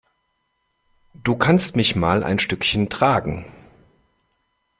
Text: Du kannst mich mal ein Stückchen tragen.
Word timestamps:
Du 1.23 1.35
kannst 1.35 1.75
mich 1.75 1.95
mal 1.95 2.23
ein 2.23 2.39
Stückchen 2.39 2.89
tragen. 2.89 3.45